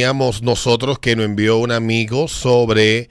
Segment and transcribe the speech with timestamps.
[0.00, 3.10] teníamos nosotros que nos envió un amigo sobre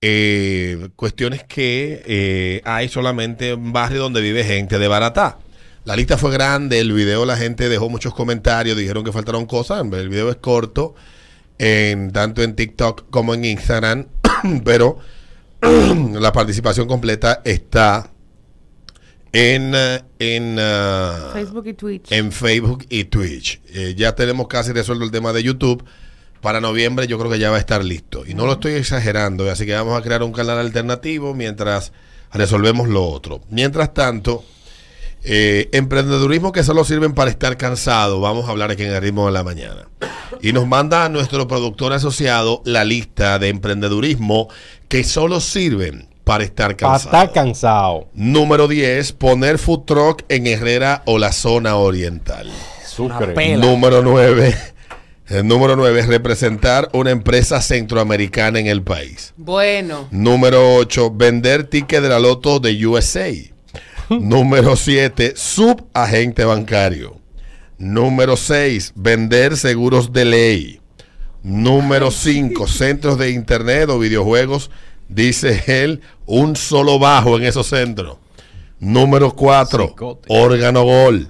[0.00, 5.40] eh, cuestiones que eh, hay solamente en barrio donde vive gente de Baratá.
[5.84, 9.84] La lista fue grande, el video la gente dejó muchos comentarios, dijeron que faltaron cosas,
[9.92, 10.94] el video es corto,
[11.58, 14.06] en, tanto en TikTok como en Instagram,
[14.64, 15.00] pero
[15.60, 18.12] la participación completa está
[19.32, 19.74] en,
[20.20, 22.12] en, ah, Facebook y Twitch.
[22.12, 23.60] en Facebook y Twitch.
[23.70, 25.84] Eh, ya tenemos casi resuelto el tema de YouTube.
[26.40, 28.24] Para noviembre yo creo que ya va a estar listo.
[28.26, 31.92] Y no lo estoy exagerando, así que vamos a crear un canal alternativo mientras
[32.32, 33.40] resolvemos lo otro.
[33.50, 34.44] Mientras tanto,
[35.24, 38.20] eh, emprendedurismo que solo sirven para estar cansado.
[38.20, 39.88] Vamos a hablar aquí en el ritmo de la mañana.
[40.40, 44.48] Y nos manda a nuestro productor asociado la lista de emprendedurismo
[44.88, 47.16] que solo sirven para estar Para cansado.
[47.16, 48.08] estar cansado.
[48.14, 52.48] Número 10, poner food truck en Herrera o la zona oriental.
[53.60, 54.54] Número 9.
[55.28, 59.34] El número 9 es representar una empresa centroamericana en el país.
[59.36, 63.30] Bueno, Número 8, vender ticket de la loto de USA.
[64.08, 67.18] Número 7, subagente bancario.
[67.76, 70.80] Número 6, vender seguros de ley.
[71.42, 74.70] Número 5, centros de internet o videojuegos.
[75.10, 78.16] Dice él, un solo bajo en esos centros.
[78.80, 80.26] Número 4, Cicote.
[80.28, 81.28] órgano gol.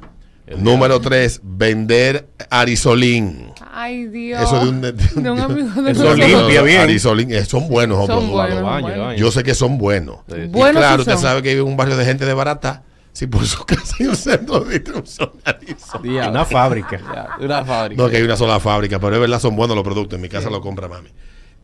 [0.56, 3.52] Número 3, vender arisolín.
[3.72, 4.42] ay Dios.
[4.42, 6.80] Eso de un, de- De un amigo de Eso limpia bien.
[6.80, 9.16] Arisolín, eh, son buenos, Son buenos.
[9.16, 10.18] Yo sé que son buenos.
[10.28, 10.36] Sí.
[10.42, 12.82] Y Buenos claro, sí usted sabe que vive en un barrio de gente de barata.
[13.12, 16.28] Si por su casa hay un centro de distribución de.
[16.28, 16.98] Una fábrica.
[16.98, 18.02] Ya, una fábrica.
[18.02, 20.16] No, que hay una sola fábrica, pero es verdad, son buenos los productos.
[20.16, 21.08] En mi casa lo compra mami.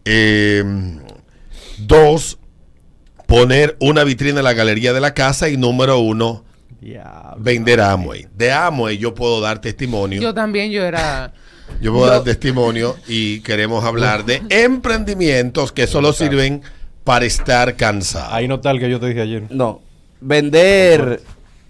[0.04, 0.64] Eh,
[1.78, 2.38] dos,
[3.26, 5.48] poner una vitrina en la galería de la casa.
[5.48, 6.44] Y número uno,
[7.38, 8.26] Vender Amway.
[8.34, 10.20] De Amway yo puedo dar testimonio.
[10.20, 11.32] Yo también, yo era.
[11.80, 16.62] Yo puedo Yo- dar testimonio y queremos hablar de emprendimientos que solo sirven
[17.04, 18.32] para estar cansado.
[18.34, 19.44] Ahí no está el que yo te dije ayer.
[19.50, 19.80] No.
[20.20, 21.22] Vender.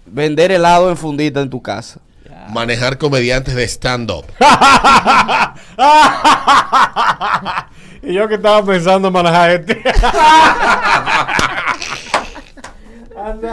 [0.05, 2.01] Vender helado en fundita en tu casa.
[2.49, 4.25] Manejar comediantes de stand-up.
[8.03, 9.81] y yo que estaba pensando en manejar este.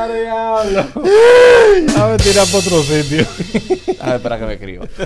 [0.08, 0.80] Diablo.
[1.98, 3.26] A ver, tirar para otro sitio.
[4.00, 4.84] A ver, espera que me escribo.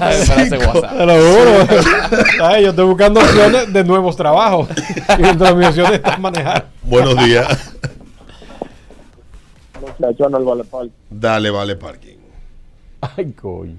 [0.00, 0.96] A ver, espera ese WhatsApp.
[0.96, 1.50] Te lo juro.
[2.46, 4.68] Ay, yo estoy buscando opciones de nuevos trabajos.
[5.18, 6.66] Y dentro de mis opciones está manejar.
[6.82, 7.74] Buenos días.
[9.98, 10.90] Vale.
[11.10, 12.16] Dale, vale, parking.
[13.00, 13.76] Ay, coño.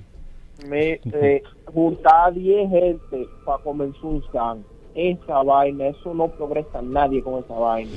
[0.68, 4.64] Me eh, juntar 10 gente para comenzar un stand.
[4.96, 7.92] Esa vaina, eso no progresa nadie con esa vaina.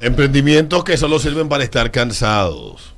[0.00, 2.94] Emprendimientos que solo sirven para estar cansados.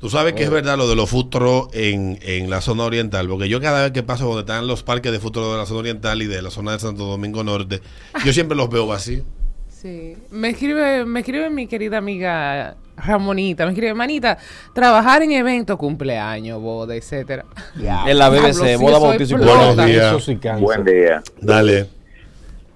[0.00, 3.48] Tú sabes que es verdad lo de los futros en, en la zona oriental, porque
[3.48, 6.20] yo cada vez que paso donde están los parques de futuro de la zona oriental
[6.20, 7.80] y de la zona de Santo Domingo Norte,
[8.24, 9.24] yo siempre los veo vacíos.
[9.68, 10.16] Sí.
[10.30, 13.64] Me escribe, me escribe mi querida amiga Ramonita.
[13.64, 14.38] Me escribe, manita,
[14.74, 17.44] trabajar en eventos, cumpleaños, boda, etcétera.
[18.06, 19.38] En la BBC, boda, bautizo y.
[19.38, 20.60] Buenos días.
[20.60, 21.22] Buen día.
[21.40, 21.86] Dale.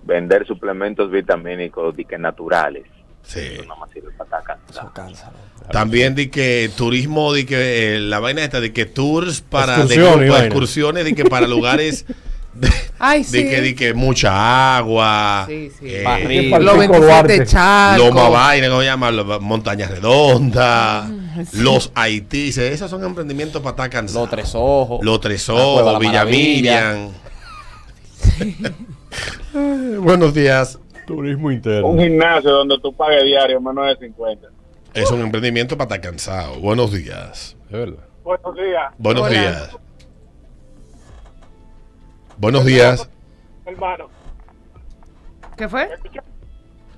[0.04, 2.84] Vender suplementos vitamínicos di que naturales.
[3.32, 3.40] Sí.
[3.40, 4.80] Eso nada más sirve para estar cansado.
[4.88, 5.68] Eso cansa, ¿no?
[5.70, 9.82] También di que turismo, di que eh, la vaina esta, de que tours para de
[9.84, 12.06] Excursiones, grupo, excursiones, di que para lugares
[12.54, 12.68] de,
[12.98, 15.86] Ay, que, di que mucha agua, Sí, sí.
[15.88, 16.02] eh.
[16.60, 17.46] Los Pico 27 Duarte.
[17.46, 18.04] charcos.
[18.08, 19.10] Loma Vaina, ¿cómo se llama?
[19.12, 21.58] Lo- Montañas Redondas, Mm, sí.
[21.60, 24.22] los Haití, esos son emprendimientos para estar cansados.
[24.22, 24.98] Los tres ojos.
[25.04, 26.24] Los Tres de Ojos, la Villa.
[26.24, 27.10] Miriam.
[30.00, 30.78] Buenos días.
[31.14, 31.96] Turismo Un interno.
[31.98, 34.48] gimnasio donde tú pagues diario menos de 50.
[34.94, 36.58] Es un emprendimiento para estar cansado.
[36.60, 37.56] Buenos días.
[37.66, 38.04] Es verdad.
[38.24, 39.30] Buenos días, Buenos Hola.
[39.40, 39.76] días.
[42.36, 43.08] Buenos días.
[43.66, 44.08] hermano.
[45.56, 45.88] ¿Qué fue?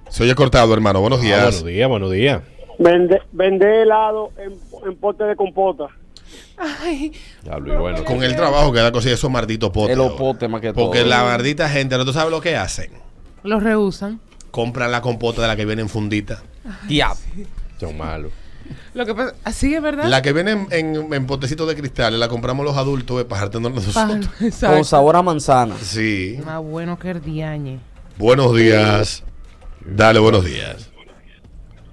[0.09, 1.01] Se oye cortado, hermano.
[1.01, 1.41] Buenos Ah, días.
[1.43, 2.43] buenos días, buenos días.
[2.79, 4.55] Vende, vende helado en,
[4.89, 5.87] en pote de compota.
[6.57, 7.13] Ay,
[7.43, 8.05] Diablo, y bueno.
[8.05, 9.95] Con el trabajo que da cosilla esos malditos potes.
[9.95, 10.87] El opote más que todo.
[10.87, 12.91] Porque la maldita gente, ¿no tú sabes lo que hacen?
[13.43, 14.21] Los rehusan.
[14.51, 16.43] Compran la compota de la que viene en fundita.
[16.87, 17.17] Diablo.
[17.81, 18.33] Son malos.
[18.95, 20.05] Lo que pasa, así es verdad.
[20.09, 23.41] La que viene en, en, en potecitos de cristal, la compramos los adultos eh, para
[23.47, 24.31] dejártenos Pa- nosotros.
[24.43, 24.77] Exacto.
[24.77, 25.75] Con sabor a manzana.
[25.81, 26.39] Sí.
[26.45, 27.81] Más bueno que el diañe.
[28.19, 29.25] Buenos días.
[29.85, 30.91] Dale, buenos días.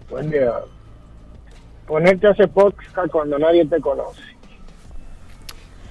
[0.10, 0.52] Buen día.
[1.88, 4.22] Ponerte a hacer podcast cuando nadie te conoce.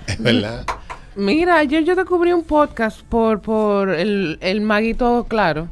[0.07, 0.65] Es verdad.
[1.19, 5.69] Mira, ayer yo descubrí un podcast por, por el, el maguito claro.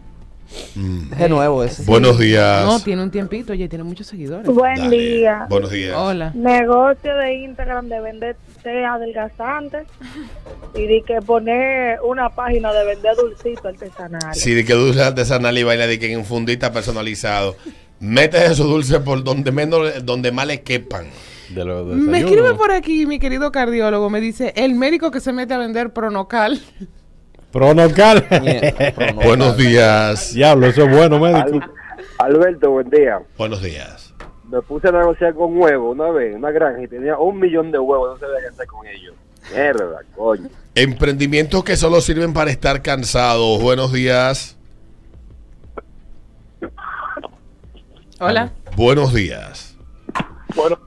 [0.74, 1.12] Mm.
[1.20, 1.84] Es nuevo ese.
[1.84, 2.64] Buenos días.
[2.64, 4.44] No, tiene un tiempito, oye, tiene muchos seguidores.
[4.46, 4.98] Buen Dale.
[4.98, 5.46] día.
[5.48, 5.94] Buenos días.
[5.96, 6.32] Hola.
[6.34, 9.84] Negocio de Instagram de vender té adelgazante
[10.74, 14.40] y de que poner una página de vender dulcitos artesanales.
[14.40, 17.54] Sí, de que dulce artesanal y vaina de que en fundita personalizado.
[18.00, 21.06] Metes esos dulces por donde menos, donde más le quepan.
[21.50, 25.32] De los Me escribe por aquí mi querido cardiólogo, me dice, el médico que se
[25.32, 26.60] mete a vender pronocal.
[27.52, 28.26] Pronocal.
[29.14, 30.34] Buenos días.
[30.34, 31.60] Diablo, eso es bueno, médico.
[32.18, 33.20] Alberto, buen día.
[33.38, 34.14] Buenos días.
[34.50, 37.78] Me puse a negociar con huevos una vez, una granja, y tenía un millón de
[37.78, 39.14] huevos, no sabía qué hacer con ellos.
[39.50, 40.48] Mierda, coño.
[40.74, 43.62] Emprendimientos que solo sirven para estar cansados.
[43.62, 44.56] Buenos días.
[48.20, 48.52] Hola.
[48.76, 49.76] Buenos días.
[50.54, 50.78] Bueno,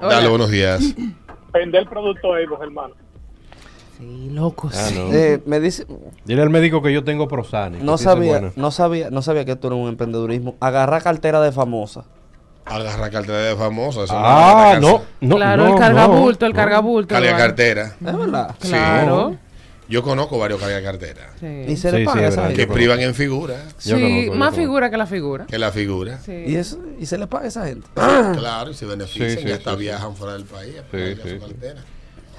[0.00, 0.14] Hola.
[0.14, 0.80] Dale, buenos días.
[1.52, 2.94] vender productos Evo, hermano.
[3.98, 4.94] Sí, loco, Ah, sí.
[4.96, 5.12] no.
[5.12, 5.84] Eh, me dice,
[6.24, 7.78] Dile al médico que yo tengo Prosane.
[7.82, 10.54] no sabía, no sabía, no sabía que esto era un emprendedurismo.
[10.60, 12.04] Agarrar cartera de famosa.
[12.64, 14.04] Agarra cartera de famoso.
[14.04, 15.36] eso Ah, no, no.
[15.36, 16.56] claro, no, el cargabulto, el no.
[16.56, 17.14] cargabulto.
[17.14, 17.96] Carga cartera.
[18.04, 18.54] Es verdad.
[18.60, 18.72] Sí.
[19.88, 21.30] Yo conozco varios carga cartera.
[21.40, 22.56] Sí, Y se le Sí, paga sí, a es esa verdad.
[22.56, 22.66] gente.
[22.66, 23.56] Que privan en figura.
[23.78, 25.46] Sí, conozco, más figura que la figura.
[25.46, 26.18] Que la figura.
[26.24, 26.32] Sí.
[26.46, 27.88] Y eso, y se le paga a esa gente.
[27.94, 29.82] Claro, y se benefician Sí, sí, y hasta sí, sí.
[29.82, 30.74] viajan fuera del país.
[30.76, 31.80] a sí, su cartera.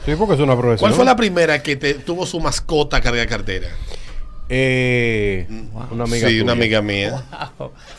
[0.05, 0.77] Sí, porque es una profesión.
[0.79, 3.67] ¿Cuál fue la primera que te, tuvo su mascota carga cartera?
[4.51, 5.45] Eh,
[5.91, 6.43] una amiga sí, tuya.
[6.43, 7.23] una amiga mía.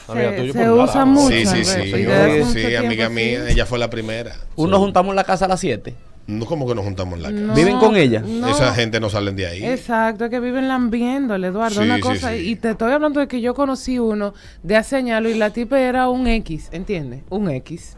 [0.08, 1.28] Amiga Se, tuya, se pues, usa mucho.
[1.36, 1.80] Sí, sí, sí.
[1.82, 3.12] Sí, tiempo, amiga sí.
[3.14, 3.48] mía.
[3.50, 4.34] Ella fue la primera.
[4.56, 5.94] Uno juntamos en la casa a las 7.
[6.30, 7.40] No como que nos juntamos en la casa.
[7.42, 8.22] No, ¿Viven con ella?
[8.26, 8.48] no.
[8.48, 9.64] Esa gente no salen de ahí.
[9.64, 11.80] Exacto, es que viven lambiéndole, Eduardo.
[11.80, 12.50] Sí, una cosa, sí.
[12.50, 14.32] y te estoy hablando de que yo conocí uno
[14.62, 17.22] de hace años y la tipa era un X, ¿entiendes?
[17.30, 17.96] Un X.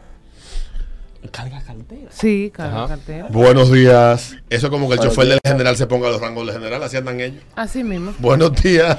[1.31, 2.09] Carga cartera.
[2.09, 2.87] Sí, carga Ajá.
[2.95, 3.27] cartera.
[3.29, 4.35] Buenos días.
[4.49, 6.83] Eso es como que el chofer del general se ponga a los rangos del general.
[6.83, 7.41] Así andan ellos.
[7.55, 8.13] Así mismo.
[8.19, 8.97] Buenos días.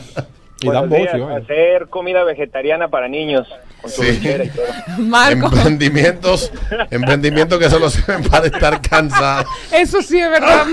[0.63, 1.23] Y dan días, eh.
[1.43, 3.47] hacer comida vegetariana para niños
[3.85, 4.21] con su Sí.
[4.23, 4.65] y todo.
[4.99, 6.51] Marco, Emprendimientos,
[6.91, 9.47] emprendimientos que solo sirven para estar cansados.
[9.73, 10.65] eso sí es verdad.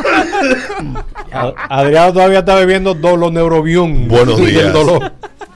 [1.70, 4.08] Adriano todavía está bebiendo Dolo Neurobion.
[4.08, 4.74] Buenos Y el días.
[4.74, 5.12] dolor.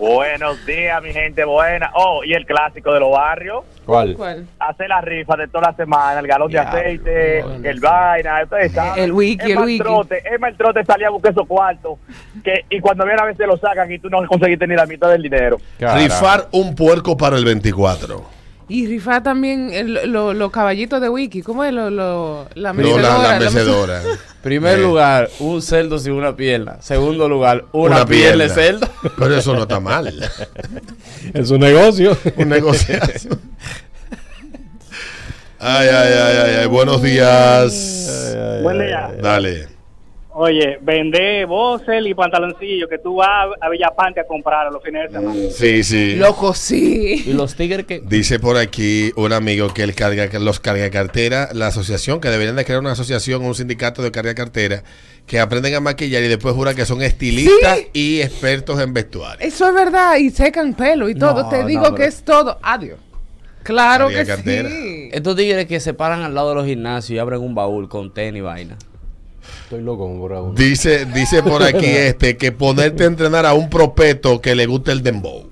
[0.10, 1.90] Buenos días, mi gente buena.
[1.96, 3.64] Oh, y el clásico de los barrios.
[3.88, 4.14] ¿Cuál?
[4.16, 4.46] ¿Cuál?
[4.60, 7.82] Hacer la rifa de toda la semana, el galón de aceite, bueno, el sí.
[7.82, 9.04] vaina, ustedes saben.
[9.04, 9.80] El wiki, el más wiki.
[9.80, 11.98] Trote, más el trote salía a buscar esos cuartos.
[12.44, 15.10] Que, y cuando viene a veces lo sacan y tú no conseguiste ni la mitad
[15.10, 15.58] del dinero.
[15.80, 15.98] Carajo.
[15.98, 18.36] Rifar un puerco para el 24.
[18.68, 21.42] Y rifar también el- lo- los caballitos de Wiki.
[21.42, 23.02] ¿Cómo es lo, lo- la No, mecedora?
[23.02, 24.02] la, la la mecedora.
[24.46, 26.78] Primer Eh, lugar, un cerdo sin una pierna.
[26.80, 28.88] Segundo lugar, una, Una pierna de cerdo.
[29.18, 30.14] Pero eso no está mal.
[31.34, 32.16] Es un negocio.
[32.38, 33.30] Un negociazo.
[35.58, 36.66] Ay, ay, ay, ay, ay.
[36.68, 38.30] Buenos días.
[38.62, 39.10] Buen día.
[39.20, 39.68] Dale.
[40.38, 45.10] Oye, vender boxer y pantaloncillos que tú vas a Villapante a comprar a los fines
[45.10, 45.40] de semana.
[45.50, 46.16] Sí, sí.
[46.18, 47.24] Loco, sí.
[47.26, 48.02] Y los tigres que.
[48.02, 52.58] Dice por aquí un amigo que el carga, los carga cartera, la asociación, que deberían
[52.58, 54.84] de crear una asociación, un sindicato de carga cartera,
[55.26, 57.88] que aprenden a maquillar y después juran que son estilistas Sí.
[57.94, 59.48] y expertos en vestuario.
[59.48, 60.18] Eso es verdad.
[60.18, 61.44] Y secan pelo y todo.
[61.44, 62.60] No, Te digo que es todo.
[62.62, 63.00] Adiós.
[63.64, 64.70] Claro Carga que cartera.
[64.70, 65.10] sí.
[65.14, 68.14] Estos tigres que se paran al lado de los gimnasios y abren un baúl con
[68.14, 68.78] tenis y vaina.
[69.76, 70.54] Estoy loco con Bravo.
[70.56, 74.94] Dice, dice por aquí este que ponerte a entrenar a un propeto que le guste
[74.94, 75.50] el dembow.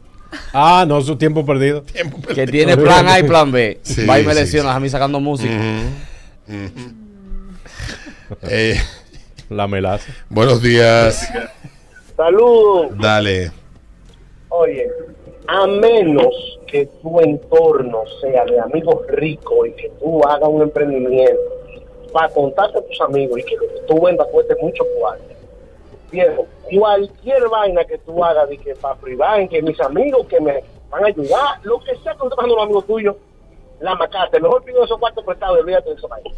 [0.54, 1.82] Ah, no, su tiempo perdido.
[1.94, 2.66] Tiempo Que perdido.
[2.68, 3.80] tiene plan A y plan B.
[3.84, 4.78] Sí, Va y me sí, lesiona sí.
[4.78, 5.54] a mí sacando música.
[8.50, 8.78] Eh,
[9.50, 10.12] La melaza.
[10.30, 11.30] buenos días.
[12.18, 12.98] Saludos.
[12.98, 13.52] Dale.
[14.50, 14.88] Oye,
[15.48, 16.34] a menos
[16.66, 21.38] que tu entorno sea de amigos ricos y que tú hagas un emprendimiento
[22.14, 23.56] para contarte a tus amigos y que
[23.88, 25.26] tú vendas cueste mucho cuarto.
[26.12, 30.40] Viejo, cualquier vaina que tú hagas de que para privar, en que mis amigos que
[30.40, 33.16] me van a ayudar, lo que sea que tú estés pasando los amigos tuyos,
[33.82, 34.40] la macate.
[34.40, 36.08] Mejor pido esos cuartos prestados y olvídate de eso.
[36.08, 36.30] vaina.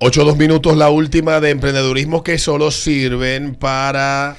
[0.00, 4.36] Ocho dos minutos, la última de emprendedurismo que solo sirven para...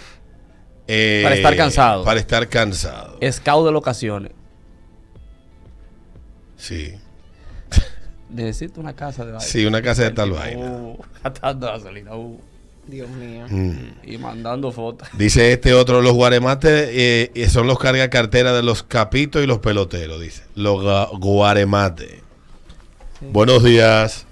[0.87, 2.03] eh, Para estar cansado.
[2.03, 3.17] Para estar cansado.
[3.31, 4.31] Scout de locaciones.
[6.57, 6.93] Sí.
[8.33, 9.45] Necesito una casa de vaina.
[9.45, 10.65] Sí, una casa de tal vaina.
[10.65, 12.15] Uh, gastando gasolina.
[12.15, 12.39] uh,
[12.87, 13.45] Dios mío.
[13.49, 13.77] Mm.
[14.03, 15.07] y mandando fotos.
[15.17, 19.47] Dice este otro, los guaremates eh, eh, son los carga cartera de los capitos y
[19.47, 20.43] los peloteros, dice.
[20.55, 22.21] Los guaremates.
[23.31, 24.25] Buenos días.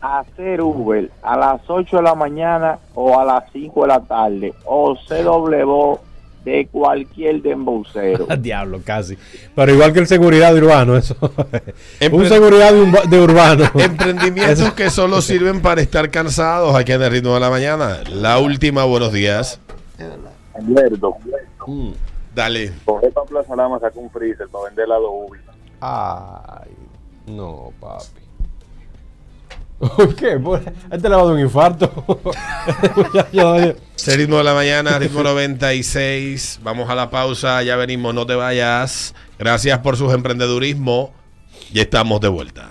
[0.00, 4.54] Hacer Uber a las 8 de la mañana o a las 5 de la tarde
[4.64, 6.00] o CW
[6.44, 8.26] de cualquier dembocero.
[8.38, 9.16] Diablo, casi.
[9.54, 11.14] Pero igual que el seguridad de urbano, eso.
[12.00, 13.64] Empre- un seguridad de, un- de urbano.
[13.74, 17.98] Emprendimientos que solo sirven para estar cansados aquí en el ritmo de la mañana.
[18.10, 19.60] La última, buenos días.
[20.54, 21.16] Alberto,
[22.34, 22.72] Dale.
[22.84, 25.38] Coge para Plaza Lama, saca un freezer para vender ubi.
[25.80, 26.70] Ay,
[27.26, 28.04] no, papi.
[30.18, 30.40] ¿Qué?
[30.90, 31.90] Este le va a dar un infarto.
[33.96, 36.60] Ese ritmo de la mañana, ritmo 96.
[36.62, 39.14] Vamos a la pausa, ya venimos, no te vayas.
[39.38, 41.12] Gracias por sus emprendedurismo.
[41.72, 42.70] Ya estamos de vuelta.